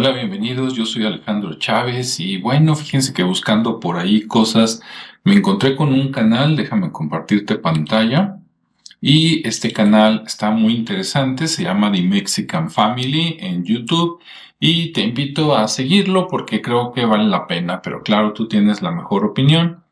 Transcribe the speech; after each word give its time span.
Hola, 0.00 0.12
bienvenidos. 0.12 0.74
Yo 0.74 0.86
soy 0.86 1.04
Alejandro 1.04 1.54
Chávez 1.54 2.20
y 2.20 2.36
bueno, 2.36 2.76
fíjense 2.76 3.12
que 3.12 3.24
buscando 3.24 3.80
por 3.80 3.96
ahí 3.96 4.28
cosas, 4.28 4.80
me 5.24 5.34
encontré 5.34 5.74
con 5.74 5.92
un 5.92 6.12
canal, 6.12 6.54
déjame 6.54 6.92
compartirte 6.92 7.56
pantalla. 7.56 8.38
Y 9.00 9.44
este 9.44 9.72
canal 9.72 10.22
está 10.24 10.52
muy 10.52 10.74
interesante, 10.74 11.48
se 11.48 11.64
llama 11.64 11.90
The 11.90 12.02
Mexican 12.02 12.70
Family 12.70 13.38
en 13.40 13.64
YouTube 13.64 14.20
y 14.60 14.92
te 14.92 15.00
invito 15.00 15.56
a 15.56 15.66
seguirlo 15.66 16.28
porque 16.28 16.62
creo 16.62 16.92
que 16.92 17.04
vale 17.04 17.24
la 17.24 17.48
pena, 17.48 17.82
pero 17.82 18.04
claro, 18.04 18.32
tú 18.32 18.46
tienes 18.46 18.80
la 18.82 18.92
mejor 18.92 19.24
opinión. 19.24 19.82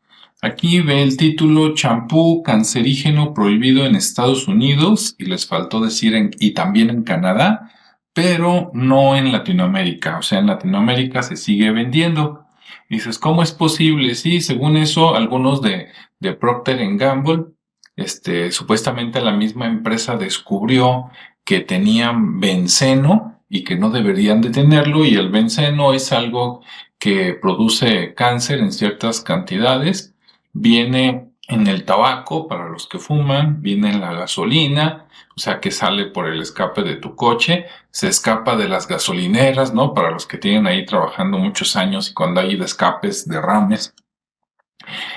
Aquí 0.41 0.79
ve 0.79 1.03
el 1.03 1.17
título 1.17 1.73
champú 1.75 2.43
cancerígeno 2.43 3.33
prohibido 3.33 3.85
en 3.85 3.95
Estados 3.95 4.47
Unidos 4.47 5.15
y 5.17 5.25
les 5.25 5.45
faltó 5.45 5.81
decir 5.81 6.15
en, 6.15 6.31
y 6.39 6.51
también 6.51 6.91
en 6.91 7.03
Canadá 7.03 7.73
pero 8.17 8.71
no 8.73 9.15
en 9.15 9.31
Latinoamérica. 9.31 10.17
O 10.17 10.23
sea, 10.23 10.39
en 10.39 10.47
Latinoamérica 10.47 11.21
se 11.21 11.35
sigue 11.35 11.69
vendiendo. 11.69 12.47
dices, 12.89 13.19
¿cómo 13.19 13.43
es 13.43 13.51
posible? 13.51 14.15
Sí, 14.15 14.41
según 14.41 14.75
eso, 14.75 15.15
algunos 15.15 15.61
de, 15.61 15.89
de 16.19 16.33
Procter 16.33 16.79
Gamble, 16.97 17.45
este, 17.95 18.51
supuestamente 18.51 19.21
la 19.21 19.33
misma 19.33 19.67
empresa 19.67 20.17
descubrió 20.17 21.11
que 21.45 21.59
tenían 21.59 22.39
benceno 22.39 23.43
y 23.49 23.63
que 23.63 23.75
no 23.75 23.91
deberían 23.91 24.41
de 24.41 24.49
tenerlo 24.49 25.05
y 25.05 25.13
el 25.13 25.29
benceno 25.29 25.93
es 25.93 26.11
algo 26.11 26.63
que 26.97 27.35
produce 27.39 28.15
cáncer 28.15 28.57
en 28.61 28.71
ciertas 28.71 29.21
cantidades. 29.21 30.15
Viene 30.53 31.29
en 31.47 31.65
el 31.67 31.85
tabaco 31.85 32.47
para 32.47 32.67
los 32.67 32.87
que 32.87 32.99
fuman, 32.99 33.61
viene 33.61 33.91
en 33.91 34.01
la 34.01 34.13
gasolina, 34.13 35.05
o 35.35 35.39
sea 35.39 35.59
que 35.61 35.71
sale 35.71 36.07
por 36.07 36.27
el 36.27 36.41
escape 36.41 36.83
de 36.83 36.97
tu 36.97 37.15
coche, 37.15 37.67
se 37.89 38.09
escapa 38.09 38.57
de 38.57 38.67
las 38.67 38.87
gasolineras, 38.87 39.73
¿no? 39.73 39.93
Para 39.93 40.11
los 40.11 40.27
que 40.27 40.37
tienen 40.37 40.67
ahí 40.67 40.85
trabajando 40.85 41.37
muchos 41.37 41.75
años 41.77 42.09
y 42.09 42.13
cuando 42.13 42.41
hay 42.41 42.61
escapes, 42.61 43.27
derrames, 43.27 43.95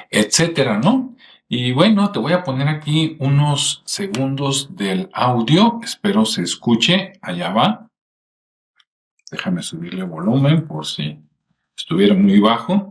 etcétera, 0.09 0.79
¿no? 0.79 1.17
Y 1.49 1.73
bueno, 1.73 2.13
te 2.13 2.21
voy 2.21 2.33
a 2.33 2.45
poner 2.45 2.69
aquí 2.69 3.17
unos 3.19 3.83
segundos 3.85 4.77
del 4.77 5.11
audio, 5.13 5.81
espero 5.83 6.25
se 6.25 6.43
escuche, 6.43 7.15
allá 7.23 7.51
va. 7.51 7.89
Déjame 9.33 9.63
subirle 9.63 10.05
volumen 10.05 10.69
por 10.69 10.87
si 10.87 11.19
estuviera 11.77 12.15
muy 12.15 12.39
bajo 12.39 12.90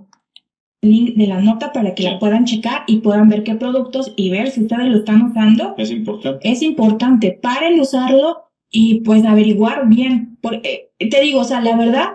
link 0.81 1.16
de 1.16 1.27
la 1.27 1.41
nota 1.41 1.72
para 1.72 1.94
que 1.94 2.03
la 2.03 2.19
puedan 2.19 2.45
checar 2.45 2.83
y 2.88 2.97
puedan 2.97 3.30
ver 3.30 3.44
qué 3.44 3.55
productos 3.55 4.13
y 4.16 4.30
ver 4.30 4.49
si 4.52 4.61
ustedes 4.61 4.88
lo 4.88 4.97
están 4.97 5.21
usando. 5.23 5.75
Es 5.77 5.91
importante. 5.91 6.49
Es 6.49 6.61
importante. 6.61 7.31
Paren 7.41 7.75
de 7.75 7.81
usarlo 7.81 8.49
y 8.69 9.02
pues 9.02 9.25
averiguar 9.25 9.88
bien. 9.88 10.38
Porque, 10.41 10.91
te 10.97 11.21
digo, 11.21 11.41
o 11.41 11.44
sea, 11.44 11.61
la 11.61 11.75
verdad, 11.75 12.09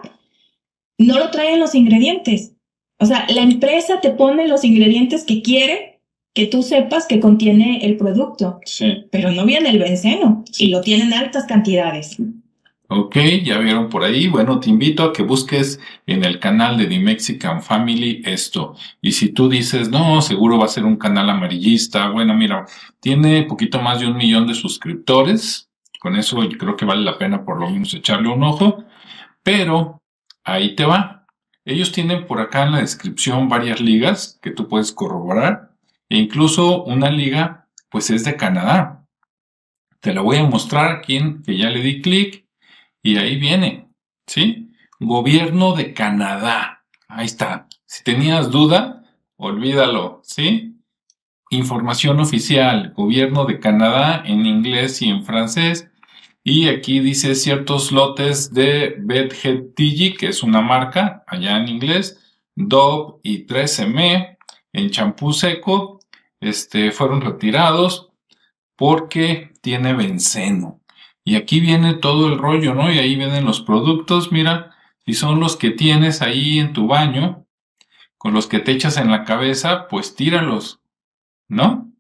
no 0.98 1.19
lo 1.19 1.31
traen 1.31 1.61
los 1.61 1.75
ingredientes. 1.75 2.55
O 2.98 3.06
sea, 3.06 3.27
la 3.29 3.43
empresa 3.43 4.01
te 4.01 4.11
pone 4.11 4.48
los 4.48 4.65
ingredientes 4.65 5.25
que 5.25 5.43
quiere 5.43 6.01
que 6.33 6.47
tú 6.47 6.62
sepas 6.62 7.06
que 7.06 7.21
contiene 7.21 7.84
el 7.84 7.97
producto. 7.97 8.61
Sí. 8.65 9.05
Pero 9.11 9.31
no 9.31 9.45
viene 9.45 9.71
el 9.71 9.78
benceno 9.78 10.45
y 10.59 10.69
lo 10.69 10.81
tienen 10.81 11.09
en 11.09 11.15
altas 11.15 11.45
cantidades. 11.45 12.17
Ok, 12.89 13.17
ya 13.43 13.59
vieron 13.59 13.89
por 13.89 14.05
ahí. 14.05 14.29
Bueno, 14.29 14.61
te 14.61 14.69
invito 14.69 15.05
a 15.05 15.13
que 15.13 15.23
busques 15.23 15.81
en 16.07 16.23
el 16.23 16.39
canal 16.39 16.77
de 16.77 16.87
The 16.87 16.99
Mexican 16.99 17.63
Family 17.63 18.23
esto. 18.27 18.77
Y 19.01 19.13
si 19.13 19.31
tú 19.33 19.49
dices, 19.49 19.89
no, 19.89 20.21
seguro 20.21 20.59
va 20.59 20.67
a 20.67 20.69
ser 20.69 20.85
un 20.85 20.97
canal 20.97 21.31
amarillista. 21.31 22.11
Bueno, 22.11 22.35
mira, 22.35 22.67
tiene 23.01 23.45
poquito 23.45 23.81
más 23.81 24.01
de 24.01 24.07
un 24.07 24.17
millón 24.17 24.47
de 24.47 24.55
suscriptores. 24.55 25.71
Con 25.99 26.15
eso 26.17 26.43
yo 26.45 26.59
creo 26.59 26.77
que 26.77 26.85
vale 26.85 27.03
la 27.03 27.17
pena 27.17 27.45
por 27.45 27.59
lo 27.59 27.71
menos 27.71 27.95
echarle 27.95 28.29
un 28.29 28.43
ojo. 28.45 28.85
Pero 29.43 30.03
ahí 30.44 30.77
te 30.77 30.84
va. 30.84 31.27
Ellos 31.65 31.91
tienen 31.91 32.27
por 32.27 32.41
acá 32.41 32.65
en 32.65 32.73
la 32.73 32.81
descripción 32.81 33.49
varias 33.49 33.81
ligas 33.81 34.39
que 34.43 34.50
tú 34.50 34.69
puedes 34.69 34.93
corroborar. 34.93 35.71
E 36.11 36.19
incluso 36.19 36.84
una 36.84 37.11
liga, 37.11 37.67
pues 37.89 38.11
es 38.11 38.25
de 38.25 38.37
Canadá. 38.37 39.06
Te 40.00 40.12
la 40.12 40.21
voy 40.21 40.37
a 40.37 40.44
mostrar 40.44 40.93
aquí 40.93 41.19
que 41.47 41.56
ya 41.56 41.71
le 41.71 41.81
di 41.81 42.03
clic 42.03 42.44
y 43.04 43.19
ahí 43.19 43.37
viene, 43.37 43.91
¿sí? 44.26 44.72
Gobierno 44.98 45.75
de 45.75 45.92
Canadá. 45.92 46.84
Ahí 47.06 47.26
está. 47.26 47.69
Si 47.84 48.03
tenías 48.03 48.50
duda, 48.50 49.04
olvídalo, 49.37 50.22
¿sí? 50.25 50.81
Información 51.50 52.19
oficial, 52.19 52.94
Gobierno 52.97 53.44
de 53.44 53.60
Canadá 53.60 54.25
en 54.25 54.47
inglés 54.47 55.03
y 55.03 55.10
en 55.10 55.22
francés. 55.25 55.91
Y 56.43 56.69
aquí 56.69 57.00
dice 57.00 57.34
ciertos 57.34 57.93
lotes 57.93 58.53
de 58.54 58.97
TG, 59.76 60.19
que 60.19 60.28
es 60.28 60.43
una 60.43 60.62
marca 60.62 61.25
allá 61.26 61.59
en 61.59 61.69
inglés, 61.69 62.19
Dove 62.56 63.20
y 63.22 63.47
3M 63.47 64.38
en 64.72 64.91
champú 64.91 65.32
seco, 65.34 66.00
este, 66.41 66.91
fueron 66.91 67.20
retirados 67.20 68.12
porque 68.76 69.53
tiene 69.60 69.93
benceno. 69.93 70.84
Y 71.25 71.37
aquí 71.37 71.61
viene 71.61 71.95
todo 71.95 72.29
el 72.29 72.39
rollo, 72.39 72.75
¿no? 72.75 72.93
Y 72.93 72.99
ahí 72.99 73.17
vienen 73.17 73.47
los 73.47 73.62
productos, 73.62 74.31
mira, 74.31 74.77
si 75.07 75.15
son 75.15 75.41
los 75.41 75.57
que 75.57 75.71
tienes 75.71 76.23
ahí 76.23 76.59
en 76.59 76.73
tu 76.73 76.87
baño, 76.87 77.47
con 78.19 78.35
los 78.35 78.47
que 78.47 78.61
te 78.61 78.73
echas 78.73 78.97
en 78.99 79.11
la 79.11 79.25
cabeza, 79.25 79.89
pues 79.89 80.15
tíralos, 80.15 80.81
¿no? 81.49 81.91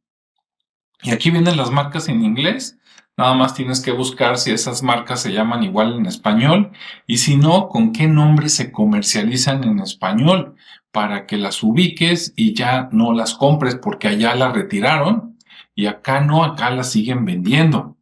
Y 1.02 1.10
aquí 1.10 1.30
vienen 1.30 1.56
las 1.56 1.70
marcas 1.70 2.08
en 2.08 2.24
inglés. 2.24 2.78
Nada 3.16 3.34
más 3.34 3.54
tienes 3.54 3.80
que 3.80 3.92
buscar 3.92 4.38
si 4.38 4.50
esas 4.50 4.82
marcas 4.82 5.20
se 5.20 5.32
llaman 5.32 5.62
igual 5.62 5.94
en 5.94 6.06
español 6.06 6.72
y 7.06 7.18
si 7.18 7.36
no, 7.36 7.68
con 7.68 7.92
qué 7.92 8.08
nombre 8.08 8.48
se 8.48 8.72
comercializan 8.72 9.62
en 9.64 9.78
español 9.78 10.56
para 10.90 11.26
que 11.26 11.36
las 11.36 11.62
ubiques 11.62 12.32
y 12.36 12.54
ya 12.54 12.88
no 12.90 13.12
las 13.12 13.34
compres 13.34 13.76
porque 13.76 14.08
allá 14.08 14.34
las 14.34 14.52
retiraron 14.52 15.38
y 15.74 15.86
acá 15.86 16.20
no, 16.20 16.42
acá 16.42 16.70
las 16.70 16.90
siguen 16.90 17.24
vendiendo. 17.24 17.93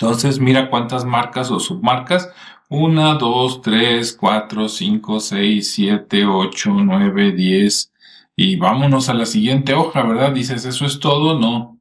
Entonces, 0.00 0.40
mira 0.40 0.70
cuántas 0.70 1.04
marcas 1.04 1.50
o 1.50 1.60
submarcas. 1.60 2.30
1, 2.68 3.14
2, 3.16 3.62
3, 3.62 4.16
4, 4.18 4.68
5, 4.68 5.20
6, 5.20 5.74
7, 5.74 6.26
8, 6.26 6.70
9, 6.70 7.32
10. 7.32 7.92
Y 8.36 8.56
vámonos 8.56 9.08
a 9.08 9.14
la 9.14 9.26
siguiente 9.26 9.74
hoja, 9.74 10.02
¿verdad? 10.02 10.32
Dices, 10.32 10.64
¿eso 10.64 10.86
es 10.86 10.98
todo? 10.98 11.38
No. 11.38 11.78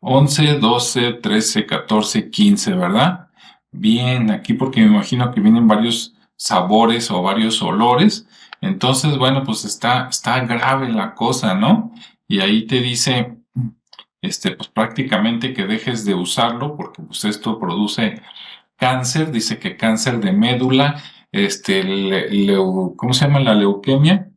11, 0.00 0.58
12, 0.58 1.12
13, 1.14 1.66
14, 1.66 2.30
15, 2.30 2.74
¿verdad? 2.74 3.28
Bien, 3.70 4.30
aquí 4.30 4.54
porque 4.54 4.80
me 4.80 4.86
imagino 4.86 5.30
que 5.32 5.40
vienen 5.40 5.68
varios 5.68 6.14
sabores 6.36 7.10
o 7.10 7.22
varios 7.22 7.60
olores. 7.62 8.26
Entonces, 8.60 9.18
bueno, 9.18 9.42
pues 9.44 9.64
está, 9.64 10.08
está 10.08 10.40
grave 10.40 10.88
la 10.88 11.14
cosa, 11.14 11.54
¿no? 11.54 11.92
Y 12.28 12.40
ahí 12.40 12.66
te 12.66 12.80
dice 12.80 13.36
este, 14.26 14.52
pues 14.52 14.68
prácticamente 14.68 15.54
que 15.54 15.66
dejes 15.66 16.04
de 16.04 16.14
usarlo 16.14 16.76
porque 16.76 17.02
pues 17.02 17.24
esto 17.24 17.58
produce 17.58 18.20
cáncer, 18.76 19.32
dice 19.32 19.58
que 19.58 19.76
cáncer 19.76 20.20
de 20.20 20.32
médula, 20.32 21.02
este, 21.32 21.82
¿cómo 22.96 23.14
se 23.14 23.26
llama 23.26 23.40
la 23.40 23.54
leuquemia? 23.54 24.30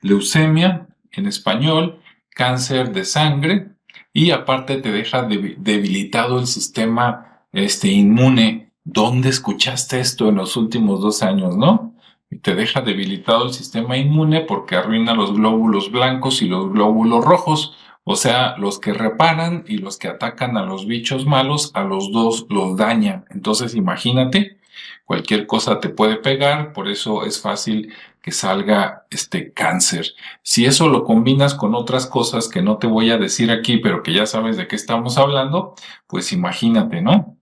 Leucemia 0.00 0.88
en 1.12 1.26
español, 1.26 2.00
cáncer 2.30 2.92
de 2.92 3.04
sangre 3.04 3.68
y 4.12 4.30
aparte 4.30 4.76
te 4.78 4.92
deja 4.92 5.22
debilitado 5.22 6.38
el 6.38 6.46
sistema 6.46 7.44
este, 7.52 7.88
inmune. 7.88 8.72
¿Dónde 8.84 9.28
escuchaste 9.28 10.00
esto 10.00 10.28
en 10.28 10.36
los 10.36 10.56
últimos 10.56 11.00
dos 11.00 11.22
años, 11.22 11.56
no? 11.56 11.94
Te 12.42 12.54
deja 12.54 12.80
debilitado 12.80 13.46
el 13.46 13.52
sistema 13.52 13.96
inmune 13.96 14.40
porque 14.40 14.76
arruina 14.76 15.14
los 15.14 15.34
glóbulos 15.34 15.92
blancos 15.92 16.42
y 16.42 16.48
los 16.48 16.72
glóbulos 16.72 17.24
rojos. 17.24 17.76
O 18.04 18.16
sea, 18.16 18.56
los 18.58 18.80
que 18.80 18.92
reparan 18.92 19.64
y 19.68 19.78
los 19.78 19.96
que 19.96 20.08
atacan 20.08 20.56
a 20.56 20.64
los 20.64 20.86
bichos 20.86 21.24
malos, 21.24 21.70
a 21.74 21.84
los 21.84 22.10
dos 22.10 22.46
los 22.48 22.76
daña. 22.76 23.24
Entonces, 23.30 23.74
imagínate, 23.74 24.58
cualquier 25.04 25.46
cosa 25.46 25.78
te 25.78 25.88
puede 25.88 26.16
pegar, 26.16 26.72
por 26.72 26.88
eso 26.88 27.24
es 27.24 27.40
fácil 27.40 27.92
que 28.20 28.32
salga 28.32 29.06
este 29.10 29.52
cáncer. 29.52 30.14
Si 30.42 30.64
eso 30.64 30.88
lo 30.88 31.04
combinas 31.04 31.54
con 31.54 31.74
otras 31.74 32.06
cosas 32.06 32.48
que 32.48 32.62
no 32.62 32.78
te 32.78 32.86
voy 32.86 33.10
a 33.10 33.18
decir 33.18 33.50
aquí, 33.50 33.78
pero 33.78 34.02
que 34.02 34.12
ya 34.12 34.26
sabes 34.26 34.56
de 34.56 34.68
qué 34.68 34.76
estamos 34.76 35.18
hablando, 35.18 35.74
pues 36.06 36.32
imagínate, 36.32 37.02
¿no? 37.02 37.36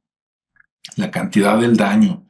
La 0.96 1.10
cantidad 1.10 1.58
del 1.58 1.76
daño. 1.76 2.26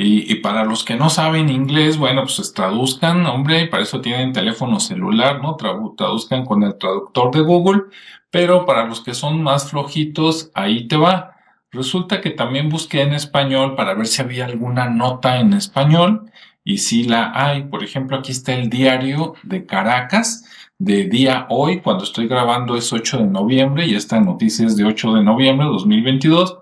Y, 0.00 0.36
para 0.36 0.64
los 0.64 0.84
que 0.84 0.94
no 0.94 1.10
saben 1.10 1.48
inglés, 1.48 1.98
bueno, 1.98 2.22
pues 2.22 2.52
traduzcan, 2.54 3.26
hombre, 3.26 3.66
para 3.66 3.82
eso 3.82 4.00
tienen 4.00 4.32
teléfono 4.32 4.78
celular, 4.78 5.42
¿no? 5.42 5.56
Traduzcan 5.56 6.44
con 6.44 6.62
el 6.62 6.78
traductor 6.78 7.32
de 7.32 7.40
Google, 7.40 7.82
pero 8.30 8.64
para 8.64 8.84
los 8.84 9.00
que 9.00 9.12
son 9.12 9.42
más 9.42 9.70
flojitos, 9.70 10.52
ahí 10.54 10.86
te 10.86 10.96
va. 10.96 11.34
Resulta 11.72 12.20
que 12.20 12.30
también 12.30 12.68
busqué 12.68 13.02
en 13.02 13.12
español 13.12 13.74
para 13.74 13.94
ver 13.94 14.06
si 14.06 14.22
había 14.22 14.44
alguna 14.44 14.88
nota 14.88 15.40
en 15.40 15.52
español 15.52 16.30
y 16.62 16.78
si 16.78 17.02
la 17.02 17.32
hay. 17.34 17.64
Por 17.64 17.82
ejemplo, 17.82 18.18
aquí 18.18 18.30
está 18.30 18.54
el 18.54 18.70
diario 18.70 19.34
de 19.42 19.66
Caracas 19.66 20.44
de 20.78 21.04
día 21.08 21.46
hoy, 21.50 21.80
cuando 21.80 22.04
estoy 22.04 22.28
grabando 22.28 22.76
es 22.76 22.92
8 22.92 23.18
de 23.18 23.26
noviembre 23.26 23.86
y 23.86 23.96
esta 23.96 24.20
noticia 24.20 24.64
es 24.64 24.76
de 24.76 24.84
8 24.84 25.14
de 25.14 25.24
noviembre 25.24 25.66
de 25.66 25.72
2022 25.72 26.58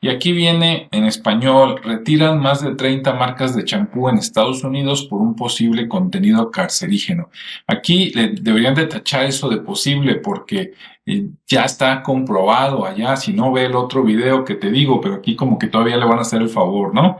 Y 0.00 0.08
aquí 0.08 0.32
viene 0.32 0.88
en 0.92 1.04
español, 1.04 1.80
retiran 1.82 2.38
más 2.38 2.62
de 2.62 2.74
30 2.74 3.14
marcas 3.14 3.56
de 3.56 3.64
champú 3.64 4.08
en 4.08 4.18
Estados 4.18 4.62
Unidos 4.62 5.04
por 5.04 5.22
un 5.22 5.34
posible 5.34 5.88
contenido 5.88 6.50
carcerígeno. 6.50 7.30
Aquí 7.66 8.12
deberían 8.14 8.74
de 8.74 8.86
tachar 8.86 9.24
eso 9.24 9.48
de 9.48 9.58
posible 9.58 10.16
porque 10.16 10.74
eh, 11.06 11.28
ya 11.46 11.64
está 11.64 12.02
comprobado 12.02 12.84
allá, 12.84 13.16
si 13.16 13.32
no 13.32 13.52
ve 13.52 13.64
el 13.64 13.74
otro 13.74 14.04
video 14.04 14.44
que 14.44 14.56
te 14.56 14.70
digo, 14.70 15.00
pero 15.00 15.14
aquí 15.14 15.34
como 15.34 15.58
que 15.58 15.68
todavía 15.68 15.96
le 15.96 16.04
van 16.04 16.18
a 16.18 16.22
hacer 16.22 16.42
el 16.42 16.50
favor, 16.50 16.94
¿no? 16.94 17.18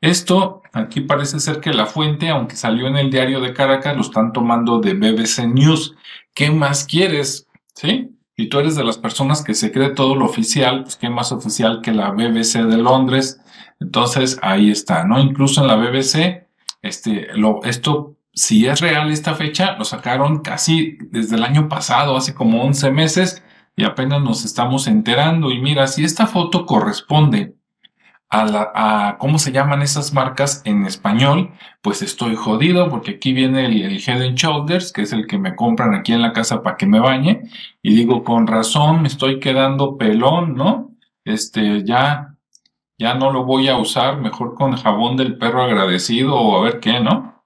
Esto 0.00 0.62
aquí 0.72 1.00
parece 1.00 1.40
ser 1.40 1.60
que 1.60 1.72
la 1.72 1.86
fuente, 1.86 2.28
aunque 2.28 2.56
salió 2.56 2.86
en 2.86 2.96
el 2.96 3.10
diario 3.10 3.40
de 3.40 3.52
Caracas, 3.54 3.96
lo 3.96 4.02
están 4.02 4.32
tomando 4.32 4.80
de 4.80 4.94
BBC 4.94 5.46
News. 5.46 5.96
¿Qué 6.34 6.50
más 6.50 6.84
quieres? 6.84 7.48
¿Sí? 7.74 8.10
Y 8.40 8.48
tú 8.48 8.60
eres 8.60 8.76
de 8.76 8.84
las 8.84 8.98
personas 8.98 9.42
que 9.42 9.52
se 9.52 9.72
cree 9.72 9.90
todo 9.90 10.14
lo 10.14 10.24
oficial, 10.24 10.84
pues 10.84 10.94
qué 10.94 11.10
más 11.10 11.32
oficial 11.32 11.80
que 11.82 11.90
la 11.90 12.12
BBC 12.12 12.62
de 12.62 12.78
Londres. 12.78 13.40
Entonces 13.80 14.38
ahí 14.42 14.70
está, 14.70 15.02
¿no? 15.02 15.18
Incluso 15.18 15.60
en 15.60 15.66
la 15.66 15.74
BBC, 15.74 16.46
este, 16.80 17.26
lo, 17.34 17.64
esto, 17.64 18.16
si 18.32 18.68
es 18.68 18.80
real 18.80 19.10
esta 19.10 19.34
fecha, 19.34 19.72
lo 19.76 19.84
sacaron 19.84 20.38
casi 20.38 20.98
desde 21.10 21.34
el 21.34 21.42
año 21.42 21.68
pasado, 21.68 22.16
hace 22.16 22.32
como 22.32 22.62
11 22.62 22.92
meses, 22.92 23.42
y 23.74 23.82
apenas 23.82 24.22
nos 24.22 24.44
estamos 24.44 24.86
enterando. 24.86 25.50
Y 25.50 25.60
mira, 25.60 25.88
si 25.88 26.04
esta 26.04 26.28
foto 26.28 26.64
corresponde 26.64 27.57
a, 28.30 28.44
la, 28.44 28.72
a 28.74 29.18
cómo 29.18 29.38
se 29.38 29.52
llaman 29.52 29.82
esas 29.82 30.12
marcas 30.12 30.62
en 30.64 30.84
español, 30.84 31.52
pues 31.82 32.02
estoy 32.02 32.36
jodido 32.36 32.90
porque 32.90 33.12
aquí 33.12 33.32
viene 33.32 33.66
el, 33.66 33.82
el, 33.82 34.02
Head 34.06 34.34
Shoulders, 34.34 34.92
que 34.92 35.02
es 35.02 35.12
el 35.12 35.26
que 35.26 35.38
me 35.38 35.56
compran 35.56 35.94
aquí 35.94 36.12
en 36.12 36.22
la 36.22 36.32
casa 36.32 36.62
para 36.62 36.76
que 36.76 36.86
me 36.86 37.00
bañe, 37.00 37.42
y 37.82 37.94
digo, 37.94 38.24
con 38.24 38.46
razón, 38.46 39.02
me 39.02 39.08
estoy 39.08 39.40
quedando 39.40 39.96
pelón, 39.96 40.54
¿no? 40.54 40.94
Este, 41.24 41.84
ya, 41.84 42.36
ya 42.98 43.14
no 43.14 43.30
lo 43.32 43.44
voy 43.44 43.68
a 43.68 43.78
usar, 43.78 44.18
mejor 44.20 44.54
con 44.54 44.76
jabón 44.76 45.16
del 45.16 45.38
perro 45.38 45.62
agradecido 45.62 46.36
o 46.36 46.58
a 46.58 46.62
ver 46.64 46.80
qué, 46.80 47.00
¿no? 47.00 47.44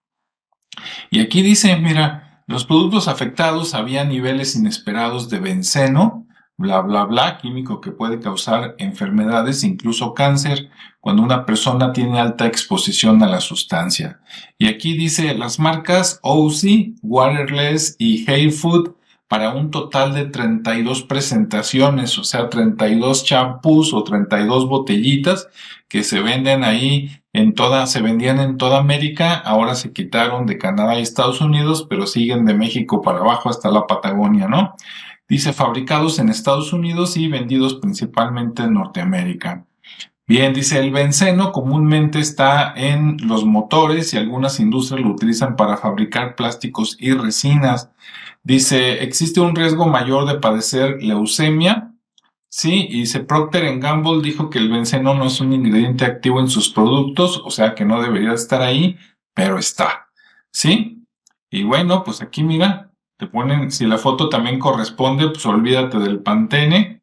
Y 1.11 1.21
aquí 1.21 1.43
dice, 1.43 1.77
mira, 1.77 2.43
los 2.47 2.65
productos 2.65 3.07
afectados 3.07 3.75
había 3.75 4.05
niveles 4.05 4.57
inesperados 4.57 5.29
de 5.31 5.39
benceno, 5.39 6.27
bla, 6.57 6.81
bla, 6.81 7.05
bla, 7.05 7.39
químico 7.39 7.81
que 7.81 7.91
puede 7.91 8.21
causar 8.21 8.75
enfermedades, 8.79 9.65
incluso 9.65 10.15
cáncer, 10.15 10.71
cuando 11.01 11.23
una 11.23 11.45
persona 11.45 11.93
tiene 11.93 12.21
alta 12.21 12.47
exposición 12.47 13.23
a 13.23 13.29
la 13.29 13.41
sustancia. 13.41 14.21
Y 14.59 14.67
aquí 14.67 14.97
dice 14.97 15.35
las 15.35 15.59
marcas 15.59 16.21
OC, 16.23 16.95
Waterless 17.03 17.97
y 17.99 18.31
Hair 18.31 18.53
Food 18.53 18.95
para 19.33 19.51
un 19.55 19.71
total 19.71 20.13
de 20.13 20.27
32 20.27 21.05
presentaciones, 21.05 22.19
o 22.19 22.25
sea, 22.25 22.51
32 22.51 23.25
champús 23.25 23.95
o 23.95 24.05
32 24.05 24.69
botellitas 24.69 25.49
que 25.89 26.05
se 26.05 26.21
venden 26.21 26.65
ahí 26.65 27.11
en 27.33 27.55
toda, 27.55 27.87
se 27.87 28.03
vendían 28.03 28.41
en 28.41 28.59
toda 28.59 28.79
América, 28.79 29.35
ahora 29.35 29.75
se 29.75 29.93
quitaron 29.93 30.45
de 30.45 30.59
Canadá 30.59 30.99
y 30.99 31.03
Estados 31.03 31.41
Unidos, 31.41 31.87
pero 31.89 32.07
siguen 32.07 32.45
de 32.45 32.53
México 32.53 33.01
para 33.01 33.21
abajo 33.21 33.49
hasta 33.49 33.71
la 33.71 33.87
Patagonia, 33.87 34.49
¿no? 34.49 34.75
Dice 35.33 35.55
fabricados 35.55 36.19
en 36.19 36.29
Estados 36.29 36.75
Unidos 36.75 37.17
y 37.17 37.27
vendidos 37.27 37.77
principalmente 37.77 38.65
en 38.65 38.75
Norteamérica. 38.75 39.65
Bien, 40.27 40.53
dice 40.53 40.79
el 40.79 40.91
benceno 40.91 41.53
comúnmente 41.53 42.19
está 42.19 42.75
en 42.77 43.17
los 43.27 43.47
motores 43.47 44.13
y 44.13 44.19
algunas 44.19 44.61
industrias 44.61 45.01
lo 45.01 45.11
utilizan 45.11 45.57
para 45.57 45.79
fabricar 45.79 46.37
plásticos 46.37 46.99
y 47.01 47.15
resinas. 47.15 47.89
Dice, 48.43 49.03
existe 49.03 49.41
un 49.41 49.57
riesgo 49.57 49.87
mayor 49.87 50.27
de 50.27 50.39
padecer 50.39 51.03
leucemia. 51.03 51.95
Sí, 52.51 52.89
y 52.91 53.01
dice 53.01 53.21
Procter 53.21 53.79
Gamble 53.79 54.21
dijo 54.21 54.51
que 54.51 54.59
el 54.59 54.69
benceno 54.69 55.15
no 55.15 55.25
es 55.25 55.41
un 55.41 55.55
ingrediente 55.55 56.05
activo 56.05 56.41
en 56.41 56.49
sus 56.49 56.69
productos, 56.69 57.41
o 57.43 57.51
sea 57.51 57.75
que 57.75 57.87
no 57.87 58.03
debería 58.03 58.35
estar 58.35 58.61
ahí, 58.61 58.99
pero 59.33 59.59
está. 59.59 60.11
¿Sí? 60.51 61.07
Y 61.51 61.63
bueno, 61.63 62.05
pues 62.05 62.21
aquí 62.21 62.43
mira, 62.43 62.92
si 63.69 63.87
la 63.87 63.99
foto 63.99 64.29
también 64.29 64.59
corresponde, 64.59 65.29
pues 65.29 65.45
olvídate 65.47 65.99
del 65.99 66.21
Pantene. 66.21 67.03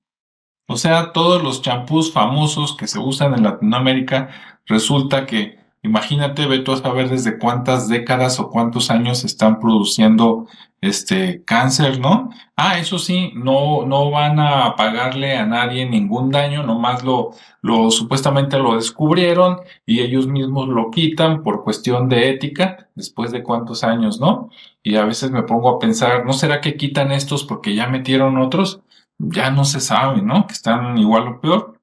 O 0.67 0.77
sea, 0.77 1.11
todos 1.13 1.43
los 1.43 1.61
champús 1.61 2.11
famosos 2.11 2.75
que 2.75 2.87
se 2.87 2.99
usan 2.99 3.33
en 3.33 3.43
Latinoamérica, 3.43 4.29
resulta 4.65 5.25
que, 5.25 5.58
imagínate, 5.83 6.45
ve 6.45 6.59
tú 6.59 6.73
a 6.73 6.77
saber 6.77 7.09
desde 7.09 7.37
cuántas 7.37 7.87
décadas 7.87 8.39
o 8.39 8.49
cuántos 8.49 8.91
años 8.91 9.23
están 9.23 9.59
produciendo 9.59 10.47
este 10.81 11.43
cáncer, 11.43 11.99
¿no? 11.99 12.29
Ah, 12.55 12.79
eso 12.79 12.99
sí, 12.99 13.31
no, 13.35 13.85
no 13.85 14.11
van 14.11 14.39
a 14.39 14.75
pagarle 14.75 15.37
a 15.37 15.45
nadie 15.45 15.85
ningún 15.85 16.31
daño, 16.31 16.63
nomás 16.63 17.03
lo, 17.03 17.31
lo 17.61 17.91
supuestamente 17.91 18.57
lo 18.57 18.75
descubrieron 18.75 19.59
y 19.85 19.99
ellos 19.99 20.27
mismos 20.27 20.67
lo 20.69 20.89
quitan 20.91 21.43
por 21.43 21.63
cuestión 21.63 22.07
de 22.09 22.29
ética, 22.29 22.89
después 22.95 23.31
de 23.31 23.43
cuántos 23.43 23.83
años, 23.83 24.19
¿no? 24.19 24.49
Y 24.83 24.95
a 24.95 25.05
veces 25.05 25.31
me 25.31 25.43
pongo 25.43 25.69
a 25.69 25.79
pensar, 25.79 26.25
¿no 26.25 26.33
será 26.33 26.61
que 26.61 26.77
quitan 26.77 27.11
estos 27.11 27.43
porque 27.43 27.75
ya 27.75 27.87
metieron 27.87 28.37
otros? 28.37 28.81
Ya 29.17 29.51
no 29.51 29.65
se 29.65 29.81
sabe, 29.81 30.21
¿no? 30.21 30.47
Que 30.47 30.53
están 30.53 30.97
igual 30.97 31.27
o 31.27 31.41
peor. 31.41 31.78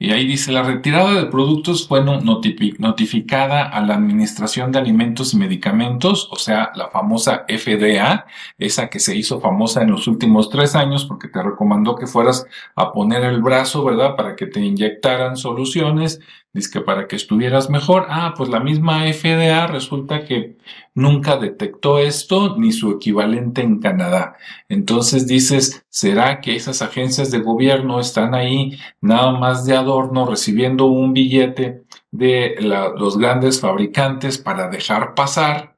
Y 0.00 0.12
ahí 0.12 0.28
dice, 0.28 0.52
la 0.52 0.62
retirada 0.62 1.12
de 1.12 1.26
productos 1.26 1.88
fue 1.88 2.04
notificada 2.04 3.64
a 3.64 3.80
la 3.80 3.94
Administración 3.94 4.70
de 4.70 4.78
Alimentos 4.78 5.34
y 5.34 5.38
Medicamentos, 5.38 6.28
o 6.30 6.36
sea, 6.36 6.70
la 6.76 6.88
famosa 6.88 7.44
FDA, 7.48 8.24
esa 8.58 8.88
que 8.90 9.00
se 9.00 9.16
hizo 9.16 9.40
famosa 9.40 9.82
en 9.82 9.90
los 9.90 10.06
últimos 10.06 10.50
tres 10.50 10.76
años 10.76 11.04
porque 11.04 11.26
te 11.26 11.42
recomendó 11.42 11.96
que 11.96 12.06
fueras 12.06 12.46
a 12.76 12.92
poner 12.92 13.24
el 13.24 13.42
brazo, 13.42 13.84
¿verdad? 13.84 14.14
Para 14.14 14.36
que 14.36 14.46
te 14.46 14.60
inyectaran 14.60 15.36
soluciones, 15.36 16.20
dice 16.58 16.70
que 16.70 16.80
para 16.80 17.08
que 17.08 17.16
estuvieras 17.16 17.70
mejor. 17.70 18.06
Ah, 18.08 18.34
pues 18.36 18.50
la 18.50 18.60
misma 18.60 19.04
FDA 19.12 19.66
resulta 19.66 20.24
que 20.24 20.58
nunca 20.94 21.36
detectó 21.36 21.98
esto 21.98 22.56
ni 22.58 22.72
su 22.72 22.90
equivalente 22.90 23.62
en 23.62 23.80
Canadá. 23.80 24.36
Entonces 24.68 25.26
dices, 25.26 25.84
¿será 25.88 26.40
que 26.40 26.56
esas 26.56 26.82
agencias 26.82 27.30
de 27.30 27.38
gobierno 27.38 28.00
están 28.00 28.34
ahí 28.34 28.78
nada 29.00 29.32
más 29.32 29.64
de 29.64 29.76
adorno 29.76 30.26
recibiendo 30.26 30.86
un 30.86 31.12
billete 31.12 31.84
de 32.10 32.56
los 32.60 33.18
grandes 33.18 33.60
fabricantes 33.60 34.38
para 34.38 34.68
dejar 34.68 35.14
pasar 35.14 35.77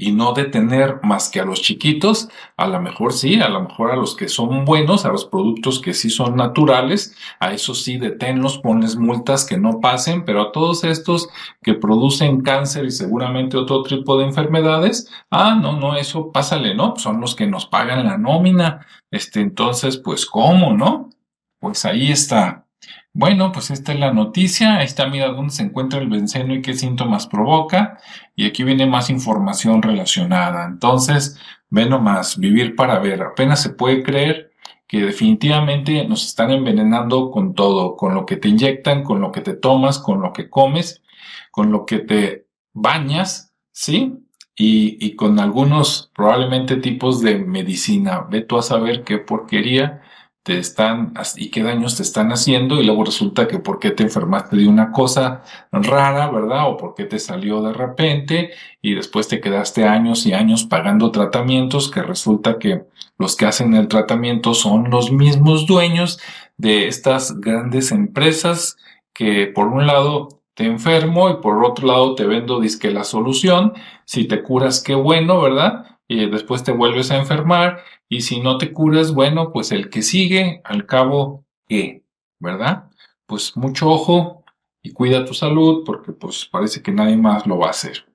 y 0.00 0.12
no 0.12 0.32
detener 0.32 1.00
más 1.02 1.28
que 1.28 1.40
a 1.40 1.44
los 1.44 1.60
chiquitos, 1.60 2.30
a 2.56 2.66
lo 2.66 2.80
mejor 2.80 3.12
sí, 3.12 3.40
a 3.40 3.50
lo 3.50 3.60
mejor 3.60 3.90
a 3.90 3.96
los 3.96 4.16
que 4.16 4.28
son 4.28 4.64
buenos, 4.64 5.04
a 5.04 5.10
los 5.10 5.26
productos 5.26 5.78
que 5.80 5.92
sí 5.92 6.08
son 6.08 6.36
naturales, 6.36 7.14
a 7.38 7.52
eso 7.52 7.74
sí 7.74 7.98
deténlos, 7.98 8.58
pones 8.58 8.96
multas 8.96 9.44
que 9.44 9.58
no 9.58 9.80
pasen, 9.80 10.24
pero 10.24 10.40
a 10.40 10.52
todos 10.52 10.84
estos 10.84 11.28
que 11.62 11.74
producen 11.74 12.40
cáncer 12.40 12.86
y 12.86 12.90
seguramente 12.90 13.58
otro 13.58 13.82
tipo 13.82 14.16
de 14.16 14.24
enfermedades, 14.24 15.10
ah, 15.30 15.54
no, 15.60 15.78
no, 15.78 15.96
eso 15.96 16.32
pásale, 16.32 16.74
¿no? 16.74 16.96
Son 16.96 17.20
los 17.20 17.34
que 17.34 17.46
nos 17.46 17.66
pagan 17.66 18.06
la 18.06 18.16
nómina, 18.16 18.86
este, 19.10 19.40
entonces, 19.40 19.98
pues, 19.98 20.24
¿cómo, 20.24 20.72
no? 20.72 21.10
Pues 21.58 21.84
ahí 21.84 22.10
está. 22.10 22.69
Bueno, 23.12 23.50
pues 23.52 23.70
esta 23.70 23.92
es 23.92 23.98
la 23.98 24.12
noticia. 24.12 24.76
Ahí 24.78 24.84
está, 24.84 25.06
mira 25.08 25.28
dónde 25.28 25.52
se 25.52 25.64
encuentra 25.64 26.00
el 26.00 26.08
benceno 26.08 26.54
y 26.54 26.62
qué 26.62 26.74
síntomas 26.74 27.26
provoca. 27.26 27.98
Y 28.36 28.46
aquí 28.46 28.62
viene 28.62 28.86
más 28.86 29.10
información 29.10 29.82
relacionada. 29.82 30.64
Entonces, 30.66 31.38
ve 31.70 31.86
nomás, 31.86 32.38
vivir 32.38 32.76
para 32.76 32.98
ver. 33.00 33.22
Apenas 33.22 33.62
se 33.62 33.70
puede 33.70 34.02
creer 34.02 34.52
que 34.86 35.02
definitivamente 35.02 36.04
nos 36.06 36.26
están 36.26 36.50
envenenando 36.50 37.30
con 37.30 37.54
todo, 37.54 37.96
con 37.96 38.14
lo 38.14 38.26
que 38.26 38.36
te 38.36 38.48
inyectan, 38.48 39.04
con 39.04 39.20
lo 39.20 39.32
que 39.32 39.40
te 39.40 39.54
tomas, 39.54 39.98
con 39.98 40.20
lo 40.20 40.32
que 40.32 40.50
comes, 40.50 41.02
con 41.50 41.70
lo 41.72 41.86
que 41.86 42.00
te 42.00 42.46
bañas, 42.72 43.54
¿sí? 43.72 44.14
Y, 44.56 45.16
con 45.16 45.38
algunos 45.40 46.10
probablemente 46.14 46.76
tipos 46.76 47.22
de 47.22 47.38
medicina. 47.38 48.26
Ve 48.30 48.42
tú 48.42 48.58
a 48.58 48.62
saber 48.62 49.04
qué 49.04 49.18
porquería 49.18 50.02
te 50.42 50.58
están 50.58 51.12
y 51.36 51.50
qué 51.50 51.62
daños 51.62 51.96
te 51.96 52.02
están 52.02 52.32
haciendo 52.32 52.80
y 52.80 52.86
luego 52.86 53.04
resulta 53.04 53.46
que 53.46 53.58
por 53.58 53.78
qué 53.78 53.90
te 53.90 54.02
enfermaste 54.02 54.56
de 54.56 54.66
una 54.66 54.90
cosa 54.90 55.42
rara, 55.70 56.30
¿verdad? 56.30 56.68
O 56.68 56.76
por 56.76 56.94
qué 56.94 57.04
te 57.04 57.18
salió 57.18 57.60
de 57.62 57.72
repente 57.72 58.50
y 58.80 58.94
después 58.94 59.28
te 59.28 59.40
quedaste 59.40 59.84
años 59.84 60.24
y 60.26 60.32
años 60.32 60.64
pagando 60.64 61.10
tratamientos 61.10 61.90
que 61.90 62.02
resulta 62.02 62.58
que 62.58 62.84
los 63.18 63.36
que 63.36 63.46
hacen 63.46 63.74
el 63.74 63.88
tratamiento 63.88 64.54
son 64.54 64.90
los 64.90 65.12
mismos 65.12 65.66
dueños 65.66 66.18
de 66.56 66.88
estas 66.88 67.38
grandes 67.40 67.92
empresas 67.92 68.76
que 69.12 69.46
por 69.46 69.68
un 69.68 69.86
lado 69.86 70.40
te 70.54 70.64
enfermo 70.64 71.30
y 71.30 71.36
por 71.36 71.62
otro 71.64 71.86
lado 71.86 72.14
te 72.14 72.26
vendo 72.26 72.60
disque 72.60 72.90
la 72.90 73.04
solución, 73.04 73.74
si 74.04 74.26
te 74.26 74.42
curas 74.42 74.82
qué 74.82 74.94
bueno, 74.94 75.40
¿verdad? 75.40 75.99
Después 76.16 76.64
te 76.64 76.72
vuelves 76.72 77.10
a 77.10 77.16
enfermar 77.16 77.84
y 78.08 78.22
si 78.22 78.40
no 78.40 78.58
te 78.58 78.72
curas, 78.72 79.14
bueno, 79.14 79.52
pues 79.52 79.70
el 79.70 79.90
que 79.90 80.02
sigue, 80.02 80.60
al 80.64 80.86
cabo, 80.86 81.44
¿qué? 81.68 82.04
¿Verdad? 82.40 82.90
Pues 83.26 83.56
mucho 83.56 83.88
ojo 83.88 84.44
y 84.82 84.92
cuida 84.92 85.24
tu 85.24 85.34
salud 85.34 85.84
porque 85.84 86.12
pues 86.12 86.46
parece 86.46 86.82
que 86.82 86.92
nadie 86.92 87.16
más 87.16 87.46
lo 87.46 87.58
va 87.58 87.68
a 87.68 87.70
hacer. 87.70 88.06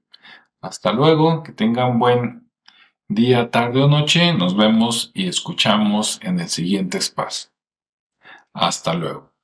Hasta 0.61 0.91
luego, 0.91 1.43
que 1.43 1.51
tenga 1.51 1.85
un 1.85 1.99
buen 1.99 2.51
día, 3.07 3.51
tarde 3.51 3.83
o 3.83 3.87
noche. 3.87 4.33
Nos 4.33 4.57
vemos 4.57 5.11
y 5.13 5.27
escuchamos 5.27 6.19
en 6.21 6.39
el 6.39 6.49
siguiente 6.49 6.97
espacio. 6.97 7.51
Hasta 8.53 8.93
luego. 8.93 9.34